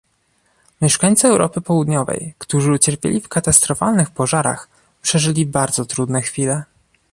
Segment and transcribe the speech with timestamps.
[0.81, 4.67] Mieszkańcy Europy południowej, którzy ucierpieli w katastrofalnych pożarach
[5.01, 6.63] przeżyli bardzo trudne chwile